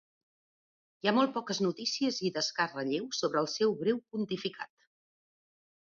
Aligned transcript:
Hi 1.05 1.09
ha 1.09 1.13
molt 1.17 1.33
poques 1.35 1.59
notícies 1.65 2.17
i 2.29 2.33
d'escàs 2.37 2.75
relleu 2.79 3.07
sobre 3.21 3.43
el 3.45 3.53
seu 3.59 3.79
breu 3.83 4.01
pontificat. 4.15 4.73